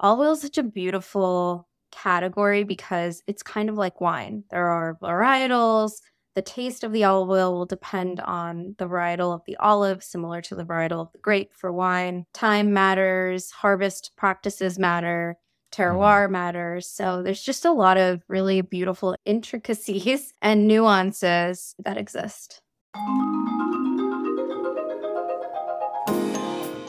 [0.00, 4.44] Olive oil is such a beautiful category because it's kind of like wine.
[4.50, 5.94] There are varietals.
[6.36, 10.40] The taste of the olive oil will depend on the varietal of the olive, similar
[10.42, 12.26] to the varietal of the grape for wine.
[12.32, 15.36] Time matters, harvest practices matter,
[15.72, 15.82] mm-hmm.
[15.82, 16.88] terroir matters.
[16.88, 22.62] So there's just a lot of really beautiful intricacies and nuances that exist.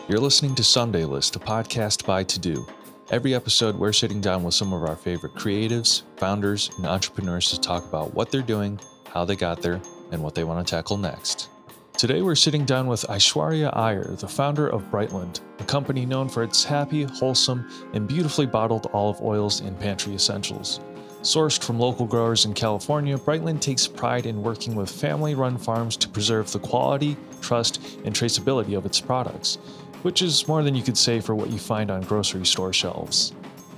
[0.07, 2.78] You're listening to Someday List, a podcast by TeuxDeux.
[3.11, 7.59] Every episode, we're sitting down with some of our favorite creatives, founders, and entrepreneurs to
[7.59, 8.79] talk about what they're doing,
[9.11, 11.49] how they got there, and what they want to tackle next.
[11.97, 16.43] Today, we're sitting down with Aishwarya Iyer, the founder of Brightland, a company known for
[16.43, 20.79] its happy, wholesome, and beautifully bottled olive oils and pantry essentials.
[21.23, 25.97] Sourced from local growers in California, Brightland takes pride in working with family run farms
[25.97, 29.57] to preserve the quality, trust, and traceability of its products
[30.03, 33.33] which is more than you could say for what you find on grocery store shelves.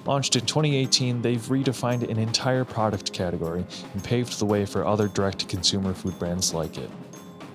[0.06, 5.08] Launched in 2018, they've redefined an entire product category and paved the way for other
[5.08, 6.90] direct to consumer food brands like it.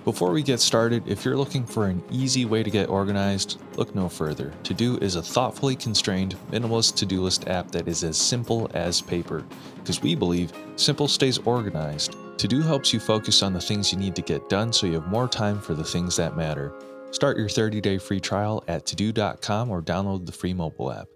[0.05, 3.93] Before we get started, if you're looking for an easy way to get organized, look
[3.93, 4.53] no further.
[4.63, 9.01] TeuxDeux is a thoughtfully constrained, minimalist to do list app that is as simple as
[9.01, 9.43] paper.
[9.75, 12.13] Because we believe simple stays organized.
[12.37, 15.07] TeuxDeux helps you focus on the things you need to get done so you have
[15.07, 16.73] more time for the things that matter.
[17.11, 21.07] Start your 30 day free trial at teuxdeux.com or download the free mobile app.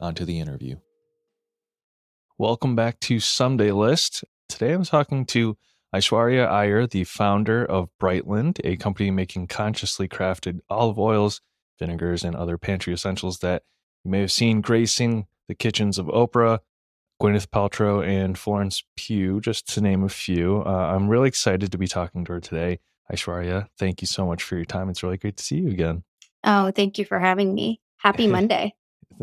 [0.00, 0.76] On to the interview.
[2.38, 4.24] Welcome back to Someday List.
[4.48, 5.56] Today I'm talking to
[5.94, 11.40] Aishwarya Iyer, the founder of Brightland, a company making consciously crafted olive oils,
[11.78, 13.62] vinegars, and other pantry essentials that
[14.04, 16.60] you may have seen gracing the kitchens of Oprah,
[17.20, 20.62] Gwyneth Paltrow, and Florence Pugh, just to name a few.
[20.64, 22.78] Uh, I'm really excited to be talking to her today.
[23.12, 24.88] Aishwarya, thank you so much for your time.
[24.88, 26.04] It's really great to see you again.
[26.44, 27.80] Oh, thank you for having me.
[27.96, 28.74] Happy Monday.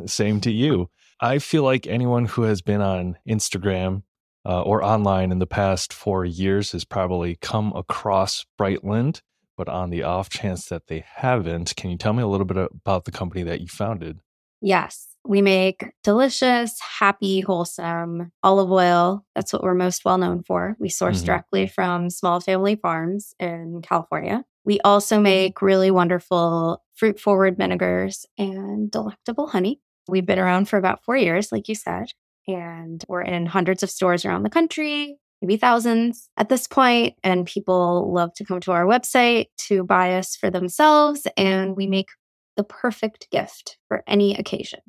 [0.05, 0.89] Same to you.
[1.21, 4.03] I feel like anyone who has been on Instagram
[4.45, 9.21] uh, or online in the past four years has probably come across Brightland,
[9.55, 12.57] but on the off chance that they haven't, can you tell me a little bit
[12.57, 14.19] about the company that you founded?
[14.61, 15.07] Yes.
[15.27, 19.25] We make delicious, happy, wholesome olive oil.
[19.33, 20.75] That's what we're most well known for.
[20.79, 21.25] We source mm-hmm.
[21.25, 24.43] directly from small family farms in California.
[24.65, 29.81] We also make really wonderful fruit forward vinegars and delectable honey.
[30.07, 32.07] We've been around for about four years, like you said,
[32.47, 37.45] and we're in hundreds of stores around the country, maybe thousands at this point, And
[37.45, 41.27] people love to come to our website to buy us for themselves.
[41.37, 42.09] And we make
[42.55, 44.79] the perfect gift for any occasion.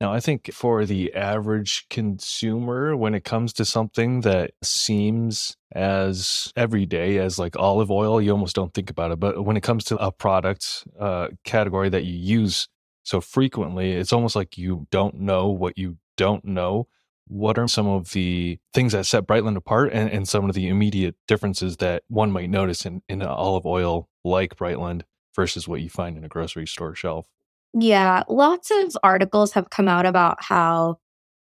[0.00, 6.52] Now, I think for the average consumer, when it comes to something that seems as
[6.54, 9.20] everyday as like olive oil, you almost don't think about it.
[9.20, 12.68] But when it comes to a product uh, category that you use
[13.04, 16.88] so frequently, it's almost like you don't know what you don't know.
[17.28, 20.68] What are some of the things that set Brightland apart and, and some of the
[20.68, 25.02] immediate differences that one might notice in, in an olive oil like Brightland
[25.36, 27.28] versus what you find in a grocery store shelf?
[27.74, 30.96] Yeah, lots of articles have come out about how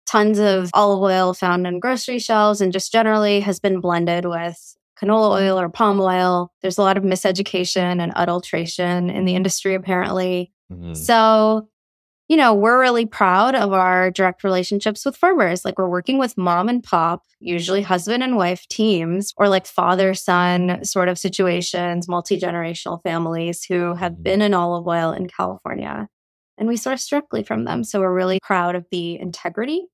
[0.06, 4.76] tons of olive oil found in grocery shelves and just generally has been blended with
[5.00, 6.52] canola oil or palm oil.
[6.60, 10.52] There's a lot of miseducation and adulteration in the industry, apparently.
[10.72, 10.94] Mm-hmm.
[10.94, 11.68] So,
[12.28, 15.64] you know, we're really proud of our direct relationships with farmers.
[15.64, 20.14] Like, we're working with mom and pop, usually husband and wife teams, or like father
[20.14, 24.22] son sort of situations, multi generational families who have mm-hmm.
[24.22, 26.08] been in olive oil in California
[26.58, 27.84] and we source directly from them.
[27.84, 29.86] So we're really proud of the integrity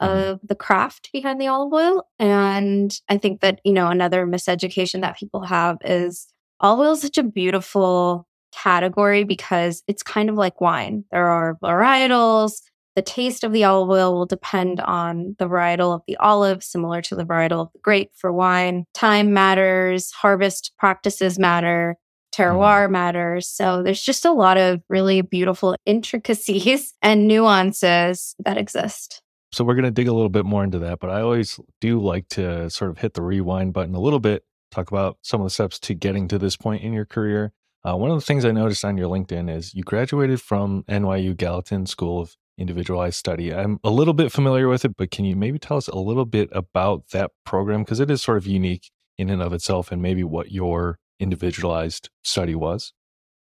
[0.00, 0.30] mm-hmm.
[0.30, 2.06] of the craft behind the olive oil.
[2.18, 6.26] And I think that, you know, another miseducation that people have is
[6.60, 11.04] olive oil is such a beautiful category because it's kind of like wine.
[11.10, 12.62] There are varietals.
[12.96, 17.02] The taste of the olive oil will depend on the varietal of the olive, similar
[17.02, 18.84] to the varietal of the grape for wine.
[18.94, 21.96] Time matters, harvest practices matter
[22.34, 22.92] terroir mm-hmm.
[22.92, 23.48] matters.
[23.48, 29.22] So there's just a lot of really beautiful intricacies and nuances that exist.
[29.52, 32.00] So we're going to dig a little bit more into that, but I always do
[32.00, 34.42] like to sort of hit the rewind button a little bit,
[34.72, 37.52] talk about some of the steps to getting to this point in your career.
[37.86, 41.36] Uh, one of the things I noticed on your LinkedIn is you graduated from NYU
[41.36, 43.52] Gallatin School of Individualized Study.
[43.52, 46.24] I'm a little bit familiar with it, but can you maybe tell us a little
[46.24, 47.82] bit about that program?
[47.82, 52.08] Because it is sort of unique in and of itself and maybe what your individualized
[52.22, 52.92] study was?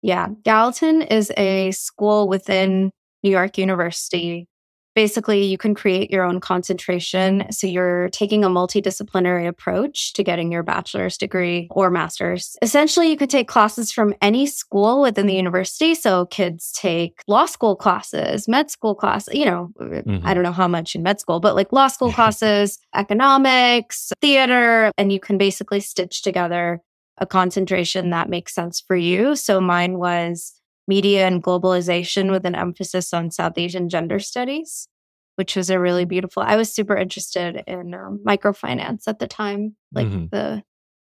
[0.01, 2.91] Yeah, Gallatin is a school within
[3.23, 4.47] New York University
[4.95, 7.51] basically you can create your own concentration.
[7.51, 12.55] So you're taking a multidisciplinary approach to getting your bachelor's degree or master's.
[12.61, 15.95] Essentially, you could take classes from any school within the university.
[15.95, 20.25] So kids take law school classes, med school classes, you know, mm-hmm.
[20.25, 24.91] I don't know how much in med school, but like law school classes, economics, theater,
[24.97, 26.81] and you can basically stitch together
[27.19, 29.35] a concentration that makes sense for you.
[29.35, 30.58] So mine was
[30.89, 34.89] media and globalization with an emphasis on South Asian gender studies,
[35.35, 36.43] which was a really beautiful.
[36.43, 40.25] I was super interested in um, microfinance at the time, like mm-hmm.
[40.31, 40.63] the,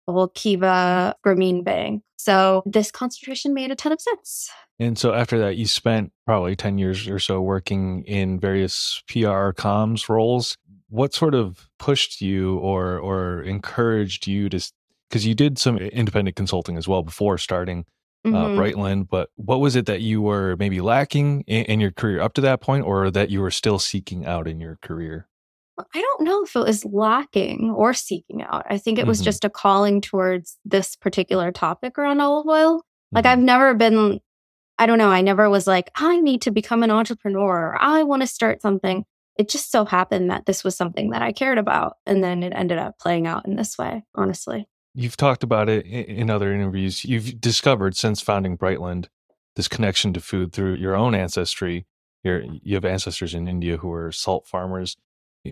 [0.06, 2.02] the whole Kiva Grameen Bank.
[2.16, 4.48] So this concentration made a ton of sense.
[4.78, 9.50] And so after that, you spent probably 10 years or so working in various PR
[9.52, 10.56] comms roles.
[10.88, 14.60] What sort of pushed you or or encouraged you to
[15.08, 17.84] because you did some independent consulting as well before starting
[18.24, 18.34] mm-hmm.
[18.34, 22.20] uh, Brightland, but what was it that you were maybe lacking in, in, your career
[22.20, 25.28] up to that point, or that you were still seeking out in your career?
[25.78, 28.64] I don't know if it was lacking or seeking out.
[28.68, 29.24] I think it was mm-hmm.
[29.24, 32.82] just a calling towards this particular topic around olive oil.
[33.10, 33.32] Like, mm-hmm.
[33.32, 34.20] I've never been,
[34.78, 37.72] I don't know, I never was like, I need to become an entrepreneur.
[37.72, 39.04] or I want to start something.
[39.36, 41.96] It just so happened that this was something that I cared about.
[42.06, 45.86] And then it ended up playing out in this way, honestly you've talked about it
[45.86, 47.04] in other interviews.
[47.04, 49.06] You've discovered since founding Brightland
[49.56, 51.86] this connection to food through your own ancestry.
[52.22, 54.96] You're, you have ancestors in India who are salt farmers.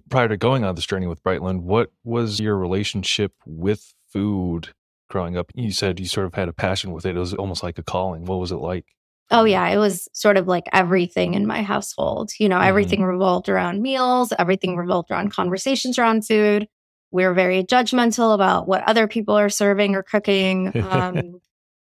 [0.09, 4.71] Prior to going on this journey with Brightland, what was your relationship with food
[5.11, 5.53] growing up?
[5.55, 7.17] You said you sort of had a passion with it.
[7.17, 8.25] It was almost like a calling.
[8.25, 8.87] What was it like?
[9.31, 9.67] Oh, yeah.
[9.69, 12.33] It was sort of like everything in my household.
[12.39, 13.09] You know, everything mm-hmm.
[13.09, 16.69] revolved around meals, everything revolved around conversations around food
[17.13, 20.73] we're very judgmental about what other people are serving or cooking.
[20.93, 21.41] Um,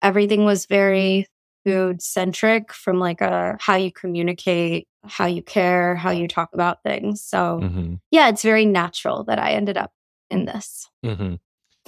[0.02, 1.28] everything was very
[1.64, 6.84] food centric from like a how you communicate, how you care, how you talk about
[6.84, 7.22] things.
[7.22, 7.96] So mm-hmm.
[8.12, 9.92] yeah, it's very natural that I ended up
[10.30, 10.90] in this.
[11.06, 11.36] Mm-hmm.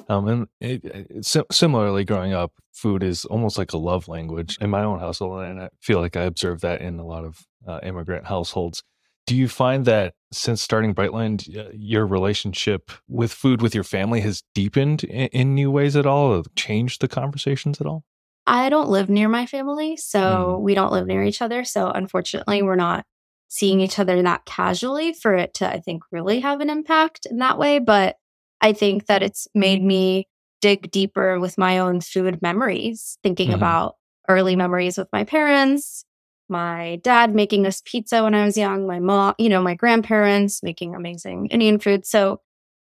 [0.09, 4.69] Um, and it, it, similarly, growing up, food is almost like a love language in
[4.69, 7.79] my own household, and I feel like I observe that in a lot of uh,
[7.83, 8.83] immigrant households.
[9.25, 14.43] Do you find that since starting Brightland, your relationship with food with your family has
[14.53, 18.03] deepened in, in new ways at all, or changed the conversations at all?
[18.45, 20.61] I don't live near my family, so mm.
[20.61, 21.63] we don't live near each other.
[21.63, 23.05] So unfortunately, we're not
[23.47, 27.37] seeing each other that casually for it to, I think, really have an impact in
[27.37, 27.79] that way.
[27.79, 28.17] But
[28.59, 30.27] I think that it's made me
[30.59, 33.55] dig deeper with my own food memories, thinking mm-hmm.
[33.55, 33.95] about
[34.27, 36.05] early memories with my parents,
[36.49, 40.61] my dad making us pizza when I was young, my mom, you know, my grandparents
[40.63, 42.05] making amazing Indian food.
[42.05, 42.41] So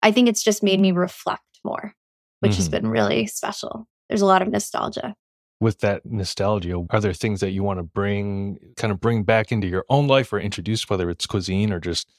[0.01, 1.93] I think it's just made me reflect more,
[2.39, 2.57] which mm-hmm.
[2.57, 3.87] has been really special.
[4.09, 5.15] There's a lot of nostalgia.
[5.59, 9.51] With that nostalgia, are there things that you want to bring, kind of bring back
[9.51, 12.09] into your own life or introduce, whether it's cuisine or just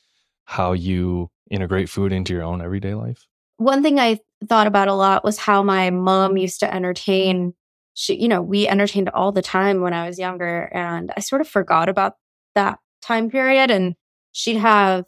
[0.46, 3.26] how you integrate food into your own everyday life?
[3.58, 7.54] One thing I thought about a lot was how my mom used to entertain
[7.94, 10.70] she, you know, we entertained all the time when I was younger.
[10.72, 12.14] And I sort of forgot about
[12.54, 13.70] that time period.
[13.70, 13.94] And
[14.32, 15.04] she'd have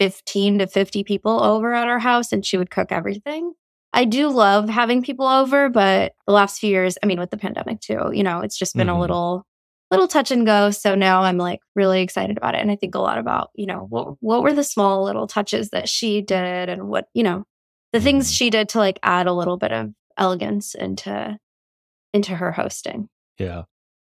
[0.00, 3.52] 15 to 50 people over at our house and she would cook everything.
[3.92, 7.38] I do love having people over, but the last few years, I mean, with the
[7.38, 8.96] pandemic too, you know, it's just been mm-hmm.
[8.96, 9.46] a little,
[9.90, 10.70] little touch and go.
[10.70, 12.60] So now I'm like really excited about it.
[12.60, 15.70] And I think a lot about, you know, what, what were the small little touches
[15.70, 17.44] that she did and what, you know,
[17.92, 18.34] the things mm-hmm.
[18.34, 21.38] she did to like add a little bit of elegance into
[22.12, 23.08] into her hosting.
[23.38, 23.62] Yeah.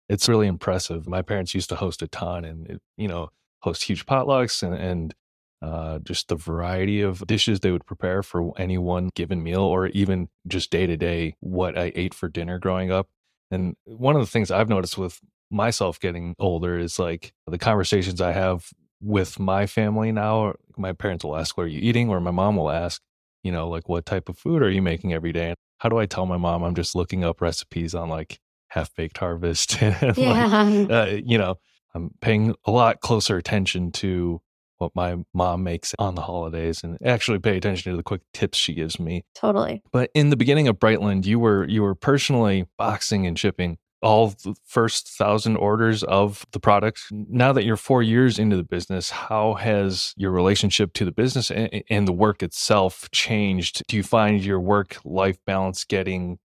[0.08, 1.06] It's really impressive.
[1.06, 3.30] My parents used to host a ton and, it, you know,
[3.60, 5.14] host huge potlucks and, and
[5.62, 9.88] uh, just the variety of dishes they would prepare for any one given meal or
[9.88, 13.08] even just day to day what I ate for dinner growing up.
[13.50, 18.20] And one of the things I've noticed with myself getting older is like the conversations
[18.20, 20.54] I have with my family now.
[20.76, 22.08] My parents will ask, What are you eating?
[22.08, 23.02] Or my mom will ask,
[23.42, 25.54] you know, like, What type of food are you making every day?
[25.80, 29.18] How do I tell my mom I'm just looking up recipes on like half baked
[29.18, 29.80] harvest?
[29.82, 30.62] and yeah.
[30.62, 31.56] Like, uh, you know,
[31.94, 34.40] I'm paying a lot closer attention to
[34.76, 38.58] what my mom makes on the holidays and actually pay attention to the quick tips
[38.58, 39.24] she gives me.
[39.34, 39.82] Totally.
[39.90, 44.28] But in the beginning of Brightland, you were you were personally boxing and shipping all
[44.28, 47.02] the first thousand orders of the product.
[47.10, 51.50] Now that you're four years into the business, how has your relationship to the business
[51.50, 53.82] and, and the work itself changed?
[53.88, 56.38] Do you find your work life balance getting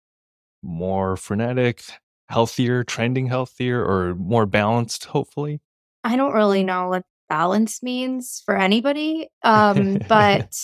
[0.62, 1.82] more frenetic,
[2.28, 5.60] healthier, trending healthier, or more balanced, hopefully?
[6.04, 9.28] I don't really know what balance means for anybody.
[9.42, 10.56] Um, but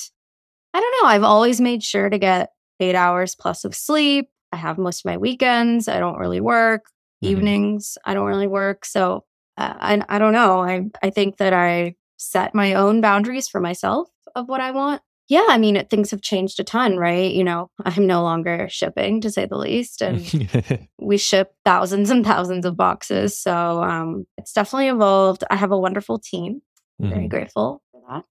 [0.75, 1.09] I don't know.
[1.09, 4.31] I've always made sure to get eight hours plus of sleep.
[4.53, 5.89] I have most of my weekends.
[5.89, 6.85] I don't really work.
[7.23, 7.33] Mm-hmm.
[7.33, 8.85] Evenings, I don't really work.
[8.85, 9.25] So
[9.57, 10.61] uh, I, I don't know.
[10.61, 15.03] I, I think that I set my own boundaries for myself of what I want.
[15.29, 17.31] Yeah, I mean, things have changed a ton, right?
[17.31, 20.03] You know, I'm no longer shipping to say the least.
[20.09, 23.39] And we ship thousands and thousands of boxes.
[23.39, 25.45] So um, it's definitely evolved.
[25.51, 26.63] I have a wonderful team.
[27.01, 27.13] Mm-hmm.
[27.13, 28.25] Very grateful for that.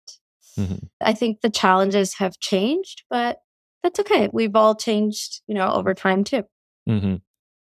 [0.58, 0.86] Mm-hmm.
[1.00, 3.38] I think the challenges have changed, but
[3.86, 4.28] that's okay.
[4.32, 6.44] We've all changed, you know, over time too.
[6.88, 7.16] Mm-hmm.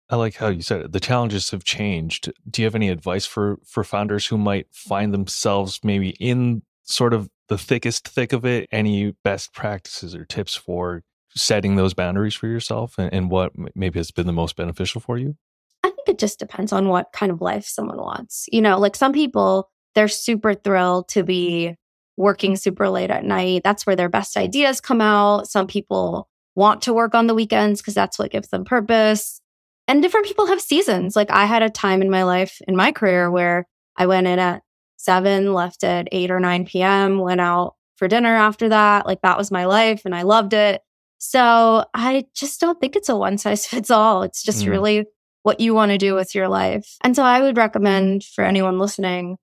[0.09, 0.93] I like how you said it.
[0.93, 2.33] The challenges have changed.
[2.49, 7.13] Do you have any advice for for founders who might find themselves maybe in sort
[7.13, 8.69] of the thickest thick of it?
[8.71, 11.03] Any best practices or tips for
[11.35, 15.19] setting those boundaries for yourself and, and what maybe has been the most beneficial for
[15.19, 15.37] you?
[15.83, 18.47] I think it just depends on what kind of life someone wants.
[18.53, 21.77] You know, like some people, they're super thrilled to be
[22.23, 23.63] working super late at night.
[23.65, 25.49] That's where their best ideas come out.
[25.49, 29.41] Some people want to work on the weekends because that's what gives them purpose.
[29.89, 31.17] And different people have seasons.
[31.17, 34.39] Like I had a time in my life, in my career, where I went in
[34.39, 34.63] at
[34.97, 39.05] seven, left at eight or 9 p.m., went out for dinner after that.
[39.05, 40.81] Like that was my life and I loved it.
[41.19, 44.23] So I just don't think it's a one size fits all.
[44.23, 44.71] It's just mm.
[44.71, 45.07] really
[45.43, 46.97] what you want to do with your life.
[47.03, 49.39] And so I would recommend for anyone listening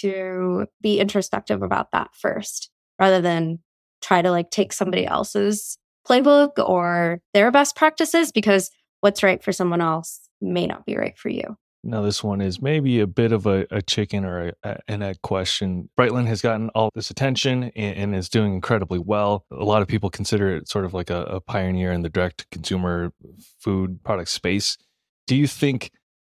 [0.00, 3.58] to be introspective about that first rather than
[4.02, 8.70] try to like take somebody else's playbook or their best practices because
[9.00, 11.56] what's right for someone else may not be right for you.
[11.86, 15.20] Now, this one is maybe a bit of a, a chicken or a, an egg
[15.22, 15.90] question.
[15.98, 19.44] Brightland has gotten all this attention and, and, is doing incredibly well.
[19.50, 22.50] A lot of people consider it sort of like a, a pioneer in the direct
[22.50, 23.12] consumer
[23.60, 24.78] food product space.
[25.26, 25.90] Do you think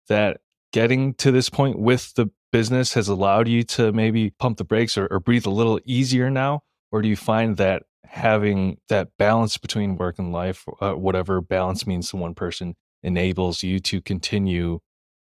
[0.10, 0.42] that
[0.74, 4.98] getting to this point with the business has allowed you to maybe pump the brakes
[4.98, 6.62] or, or breathe a little easier now?
[6.92, 11.86] Or do you find that having that balance between work and life, uh, whatever balance
[11.86, 14.80] means to one person, enables you to continue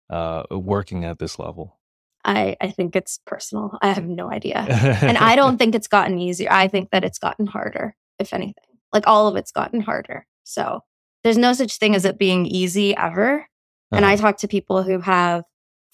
[0.10, 1.79] uh, working at this level?
[2.24, 3.77] I, I think it's personal.
[3.81, 4.57] I have no idea.
[5.01, 6.51] and I don't think it's gotten easier.
[6.51, 8.63] I think that it's gotten harder, if anything.
[8.91, 10.25] Like all of it's gotten harder.
[10.43, 10.81] So
[11.24, 13.39] there's no such thing as it being easy ever.
[13.39, 13.98] Uh-huh.
[13.98, 14.22] And I uh-huh.
[14.22, 15.43] talk to people who have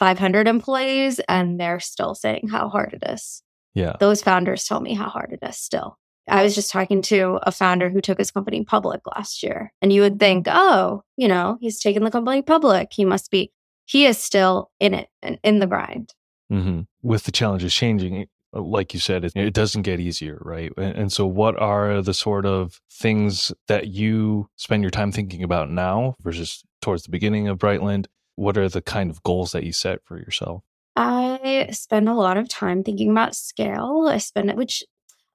[0.02, 3.44] 500 employees and they're still saying how hard it is.
[3.76, 3.98] Yeah.
[4.00, 6.00] Those founders tell me how hard it is still.
[6.28, 9.72] I was just talking to a founder who took his company public last year.
[9.80, 12.90] And you would think, oh, you know, he's taken the company public.
[12.92, 13.52] He must be
[13.86, 16.16] he is still in it and in the grind.
[16.52, 16.82] Mm-hmm.
[17.04, 20.72] With the challenges changing, uh, like you said, it, it doesn't get easier, right?
[20.78, 25.44] And, and, so, what are the sort of things that you spend your time thinking
[25.44, 28.08] about now versus towards the beginning of Brightland?
[28.36, 30.64] What are the kind of goals that you set for yourself?
[30.96, 34.08] I spend a lot of time thinking about scale.
[34.10, 34.84] I spend it, which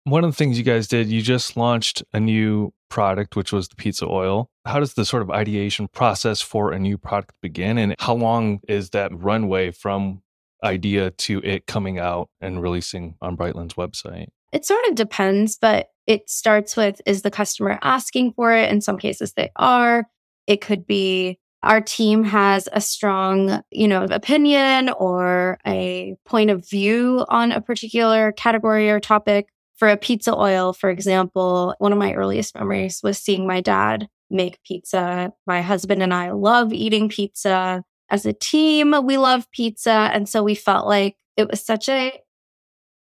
[0.04, 3.68] one of the things you guys did, you just launched a new product, which was
[3.68, 4.50] the pizza oil.
[4.64, 7.78] How does the sort of ideation process for a new product begin?
[7.78, 10.22] And how long is that runway from
[10.64, 14.28] idea to it coming out and releasing on Brightland's website?
[14.52, 18.70] It sort of depends, but it starts with is the customer asking for it?
[18.70, 20.06] In some cases, they are.
[20.50, 26.68] It could be our team has a strong, you know, opinion or a point of
[26.68, 31.98] view on a particular category or topic for a pizza oil, for example, one of
[31.98, 35.32] my earliest memories was seeing my dad make pizza.
[35.46, 37.84] My husband and I love eating pizza.
[38.10, 40.10] As a team, we love pizza.
[40.12, 42.12] And so we felt like it was such a,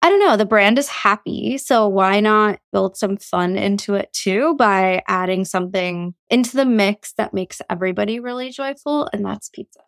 [0.03, 1.59] I don't know, the brand is happy.
[1.59, 7.13] So why not build some fun into it too by adding something into the mix
[7.15, 9.09] that makes everybody really joyful?
[9.13, 9.81] And that's pizza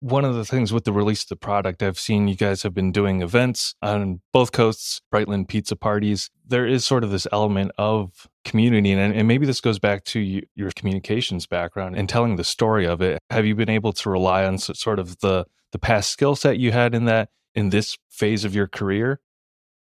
[0.00, 2.72] one of the things with the release of the product, I've seen you guys have
[2.72, 6.30] been doing events on both coasts, Brightland pizza parties.
[6.46, 10.20] There is sort of this element of community, and, and maybe this goes back to
[10.20, 13.18] you, your communications background and telling the story of it.
[13.30, 16.72] Have you been able to rely on sort of the the past skill set you
[16.72, 19.20] had in that in this phase of your career?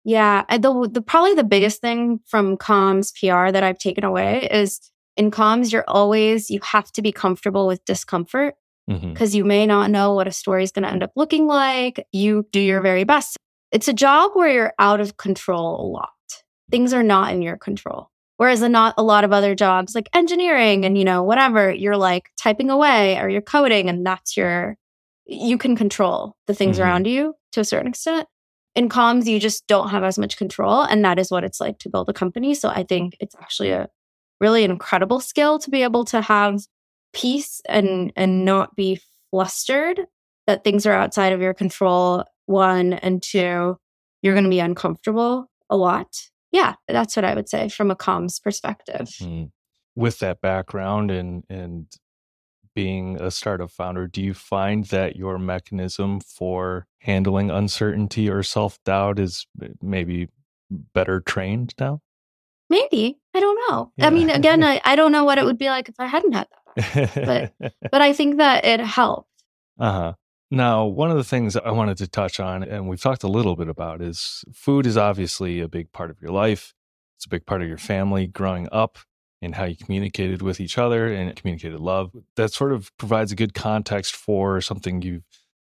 [0.06, 4.80] Yeah, the the probably the biggest thing from comms PR that I've taken away is
[5.16, 8.54] in comms you're always you have to be comfortable with discomfort
[8.86, 9.36] because mm-hmm.
[9.36, 12.06] you may not know what a story is going to end up looking like.
[12.12, 13.36] You do your very best.
[13.72, 16.10] It's a job where you're out of control a lot.
[16.70, 18.12] Things are not in your control.
[18.36, 21.96] Whereas a not a lot of other jobs like engineering and you know whatever, you're
[21.96, 24.76] like typing away or you're coding and that's your
[25.26, 26.84] you can control the things mm-hmm.
[26.84, 28.28] around you to a certain extent.
[28.76, 30.83] In comms, you just don't have as much control.
[30.83, 32.54] And that is what it's like to build a company.
[32.54, 33.88] So I think it's actually a
[34.40, 36.61] really incredible skill to be able to have
[37.12, 40.06] peace and and not be flustered
[40.47, 42.25] that things are outside of your control.
[42.45, 43.76] One and two,
[44.23, 46.14] you're going to be uncomfortable a lot
[46.56, 49.09] yeah, that's what I would say from a comms perspective.
[49.21, 49.50] Mm.
[49.95, 51.87] With that background and and
[52.76, 58.78] being a startup founder, do you find that your mechanism for handling uncertainty or self
[58.85, 59.47] doubt is
[59.83, 60.28] maybe
[60.71, 62.02] better trained now?
[62.68, 63.18] Maybe.
[63.35, 63.92] I don't know.
[63.97, 64.06] Yeah.
[64.06, 66.33] I mean, again, I, I don't know what it would be like if I hadn't
[66.33, 67.52] had that.
[67.59, 69.30] but but I think that it helped.
[69.78, 70.12] Uh huh.
[70.50, 73.56] Now, one of the things I wanted to touch on, and we've talked a little
[73.56, 76.75] bit about, is food is obviously a big part of your life.
[77.16, 78.99] It's a big part of your family growing up
[79.43, 82.11] and how you communicated with each other and communicated love.
[82.37, 85.25] That sort of provides a good context for something you've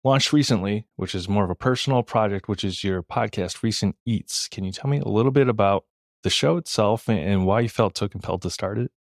[0.04, 4.48] launched recently, which is more of a personal project, which is your podcast, Recent Eats.
[4.48, 5.86] Can you tell me a little bit about
[6.24, 8.92] the show itself and why you felt so compelled to start it?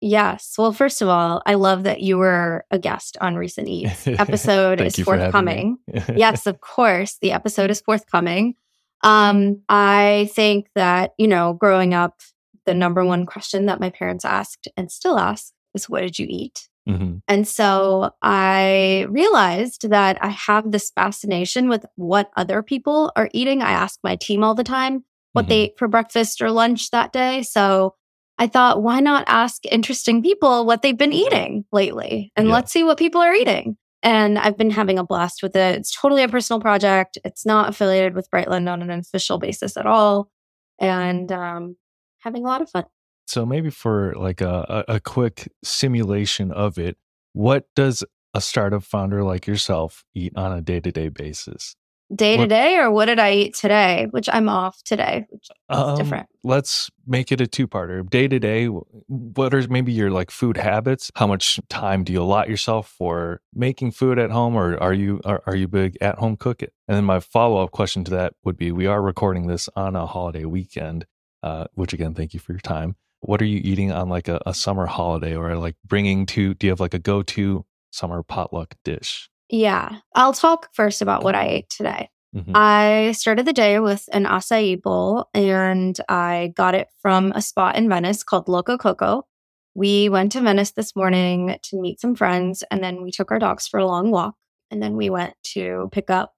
[0.00, 0.54] Yes.
[0.56, 4.06] Well, first of all, I love that you were a guest on Recent Eats.
[4.06, 5.78] Episode is forthcoming.
[6.16, 7.18] yes, of course.
[7.20, 8.54] The episode is forthcoming.
[9.02, 12.20] Um, I think that, you know, growing up,
[12.66, 16.26] the number one question that my parents asked and still ask is, What did you
[16.28, 16.68] eat?
[16.88, 17.18] Mm-hmm.
[17.28, 23.62] And so I realized that I have this fascination with what other people are eating.
[23.62, 25.48] I ask my team all the time what mm-hmm.
[25.48, 27.42] they ate for breakfast or lunch that day.
[27.42, 27.94] So
[28.38, 32.32] I thought, why not ask interesting people what they've been eating lately?
[32.36, 32.54] And yeah.
[32.54, 33.76] let's see what people are eating.
[34.02, 35.76] And I've been having a blast with it.
[35.76, 37.18] It's totally a personal project.
[37.22, 40.30] It's not affiliated with Brightland on an official basis at all.
[40.78, 41.76] And um,
[42.20, 42.84] having a lot of fun.
[43.26, 46.96] So maybe for like a, a quick simulation of it,
[47.32, 48.02] what does
[48.34, 51.76] a startup founder like yourself eat on a day to day basis?
[52.14, 54.08] day to day or what did I eat today?
[54.10, 56.28] Which I'm off today, which is um, different.
[56.42, 58.08] Let's make it a two parter.
[58.08, 61.10] Day to day, what are maybe your like food habits?
[61.14, 65.20] How much time do you allot yourself for making food at home or are you
[65.24, 66.72] are, are you big at home cook it?
[66.88, 69.94] And then my follow up question to that would be we are recording this on
[69.94, 71.06] a holiday weekend,
[71.42, 72.96] uh, which again, thank you for your time.
[73.20, 76.66] What are you eating on like a, a summer holiday or like bringing to, do
[76.66, 79.28] you have like a go to summer potluck dish?
[79.48, 79.96] Yeah.
[80.14, 82.08] I'll talk first about what I ate today.
[82.34, 82.52] Mm-hmm.
[82.54, 87.76] I started the day with an acai bowl and I got it from a spot
[87.76, 89.26] in Venice called Loco Coco.
[89.74, 93.38] We went to Venice this morning to meet some friends and then we took our
[93.38, 94.34] dogs for a long walk
[94.70, 96.34] and then we went to pick up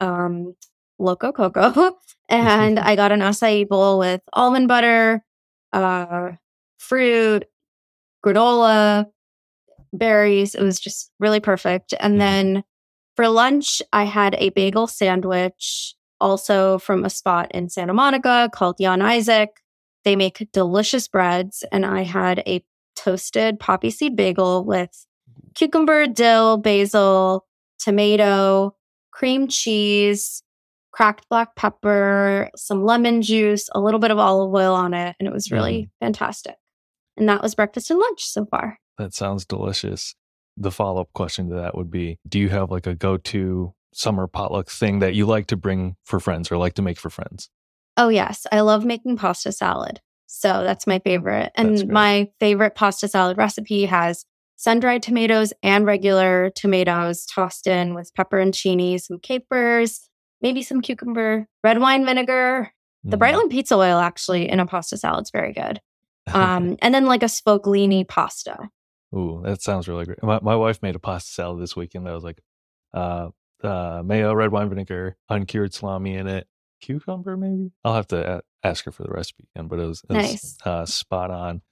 [0.00, 0.54] um,
[1.00, 1.96] Loco Coco
[2.28, 5.24] and I got an acai bowl with almond butter,
[5.72, 6.32] uh,
[6.78, 7.46] fruit,
[8.24, 9.06] granola,
[9.92, 10.54] berries.
[10.54, 11.94] It was just really perfect.
[11.98, 12.18] And mm-hmm.
[12.18, 12.64] then
[13.16, 18.76] for lunch, I had a bagel sandwich, also from a spot in Santa Monica called
[18.78, 19.50] Jyan Isaac.
[20.04, 22.64] They make delicious breads, and I had a
[22.96, 25.06] toasted poppy seed bagel with
[25.54, 27.46] cucumber, dill, basil,
[27.78, 28.74] tomato,
[29.10, 30.42] cream cheese,
[30.92, 35.26] cracked black pepper, some lemon juice, a little bit of olive oil on it, and
[35.26, 35.90] it was really mm.
[36.00, 36.56] fantastic.
[37.16, 38.78] And that was breakfast and lunch so far.
[38.98, 40.14] That sounds delicious.
[40.56, 43.74] The follow up question to that would be Do you have like a go to
[43.92, 47.10] summer potluck thing that you like to bring for friends or like to make for
[47.10, 47.50] friends?
[47.96, 48.46] Oh, yes.
[48.52, 50.00] I love making pasta salad.
[50.26, 51.50] So that's my favorite.
[51.56, 54.24] And my favorite pasta salad recipe has
[54.56, 60.09] sun dried tomatoes and regular tomatoes tossed in with pepperoncini, some capers,
[60.42, 62.72] maybe some cucumber, red wine vinegar.
[63.04, 63.20] The mm.
[63.20, 65.80] Brightland pizza oil actually in a pasta salad is very good.
[66.32, 68.68] Um, and then like a Sfoglini pasta.
[69.12, 70.22] Ooh, that sounds really great.
[70.22, 72.40] My, my wife made a pasta salad this weekend that was like
[72.94, 73.30] uh,
[73.64, 76.46] uh, mayo, red wine vinegar, uncured salami in it,
[76.80, 77.72] cucumber maybe.
[77.84, 80.30] I'll have to a- ask her for the recipe again, but it was, it was
[80.30, 80.58] nice.
[80.64, 81.62] uh, spot on.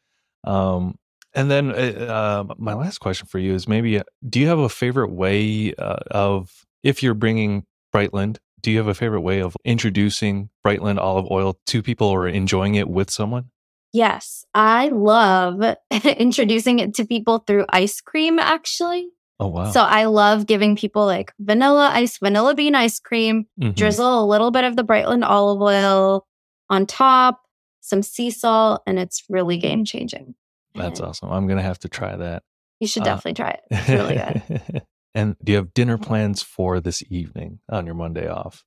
[0.42, 0.96] Um,
[1.34, 4.58] and then uh, uh, my last question for you is maybe uh, do you have
[4.58, 9.40] a favorite way uh, of if you're bringing Brightland, do you have a favorite way
[9.40, 13.50] of introducing Brightland olive oil to people or enjoying it with someone?
[13.92, 15.62] Yes, I love
[16.04, 19.08] introducing it to people through ice cream, actually.
[19.40, 19.70] Oh wow.
[19.70, 23.74] So I love giving people like vanilla ice, vanilla bean ice cream, Mhm.
[23.74, 26.26] drizzle a little bit of the Brightland olive oil
[26.68, 27.40] on top,
[27.80, 30.34] some sea salt, and it's really game changing.
[30.74, 31.30] That's And awesome.
[31.32, 32.42] I'm gonna have to try that.
[32.80, 33.60] You should Uh, definitely try it.
[33.70, 34.82] It's really good.
[35.18, 38.64] and do you have dinner plans for this evening on your Monday off?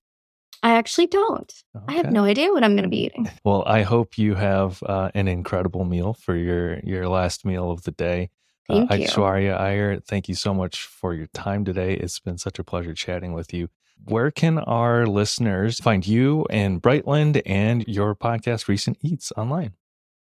[0.62, 1.52] I actually don't.
[1.88, 3.30] I have no idea what I'm going to be eating.
[3.44, 7.84] Well, I hope you have uh, an incredible meal for your your last meal of
[7.84, 8.30] the day.
[8.70, 9.08] Thank uh, you.
[9.08, 11.94] Aishwarya Iyer, thank you so much for your time today.
[11.94, 13.70] It's been such a pleasure chatting with you.
[14.06, 19.74] Where can our listeners find you and Brightland and your podcast, Recent Eats, online?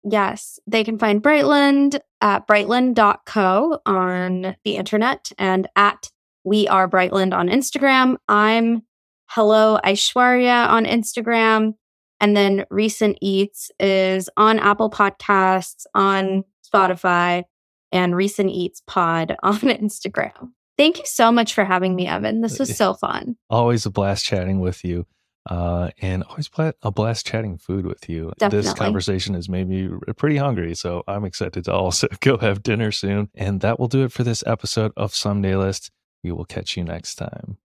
[0.04, 6.10] Yes, they can find Brightland at brightland.co on the internet and at
[6.44, 8.18] We Are Brightland on Instagram.
[8.28, 8.84] I'm
[9.28, 11.76] Hello Aishwarya on Instagram.
[12.20, 17.44] And then Recent Eats is on Apple Podcasts, on Spotify,
[17.92, 20.52] and Recent Eats Pod on Instagram.
[20.78, 22.42] Thank you so much for having me, Evan.
[22.42, 23.36] This was so fun.
[23.50, 25.06] Always a blast chatting with you.
[25.50, 28.32] Uh, and always pla- a blast chatting food with you.
[28.38, 28.70] Definitely.
[28.70, 32.92] This conversation has made me pretty hungry, so I'm excited to also go have dinner
[32.92, 33.30] soon.
[33.36, 35.92] And that will do it for this episode of Someday List.
[36.24, 37.58] We will catch you next time.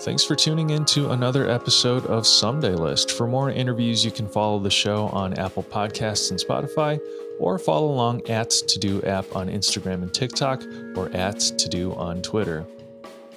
[0.00, 3.12] Thanks for tuning in to another episode of Someday List.
[3.12, 7.00] For more interviews, you can follow the show on Apple Podcasts and Spotify,
[7.40, 10.62] or follow along at TeuxDeux app on Instagram and TikTok,
[10.96, 12.66] or at TeuxDeux on Twitter.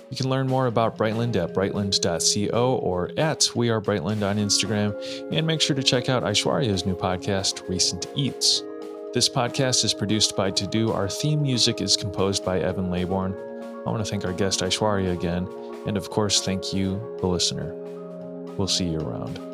[0.10, 4.94] You can learn more about Brightland at brightland.co or at We Are Brightland on Instagram,
[5.32, 8.64] and make sure to check out Aishwarya's new podcast, Recent Eats.
[9.12, 10.94] This podcast is produced by TeuxDeux.
[10.94, 13.36] Our theme music is composed by Evan Laybourne.
[13.88, 15.50] I want to thank our guest Aishwarya again,
[15.88, 17.74] and of course, thank you, the listener.
[18.56, 19.49] We'll see you around.